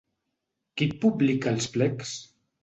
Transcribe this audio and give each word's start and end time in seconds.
Qui 0.81 0.87
et 0.91 0.95
publica 1.03 1.53
els 1.57 1.69
plecs? 1.77 2.17